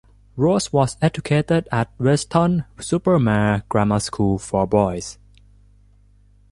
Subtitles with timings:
[0.35, 5.19] Rose was educated at Weston-super-Mare Grammar School for Boys.